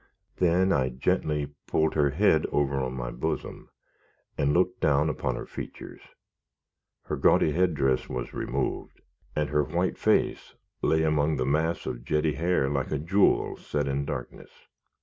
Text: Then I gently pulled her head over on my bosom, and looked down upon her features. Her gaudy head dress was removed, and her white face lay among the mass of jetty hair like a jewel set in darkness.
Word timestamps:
Then 0.37 0.71
I 0.73 0.89
gently 0.89 1.53
pulled 1.67 1.93
her 1.93 2.09
head 2.09 2.47
over 2.51 2.79
on 2.79 2.95
my 2.95 3.11
bosom, 3.11 3.69
and 4.35 4.51
looked 4.51 4.81
down 4.81 5.11
upon 5.11 5.35
her 5.35 5.45
features. 5.45 6.01
Her 7.03 7.15
gaudy 7.15 7.51
head 7.51 7.75
dress 7.75 8.09
was 8.09 8.33
removed, 8.33 9.01
and 9.35 9.49
her 9.49 9.61
white 9.63 9.99
face 9.99 10.55
lay 10.81 11.03
among 11.03 11.35
the 11.35 11.45
mass 11.45 11.85
of 11.85 12.03
jetty 12.03 12.33
hair 12.33 12.67
like 12.67 12.91
a 12.91 12.97
jewel 12.97 13.57
set 13.57 13.87
in 13.87 14.05
darkness. 14.05 14.49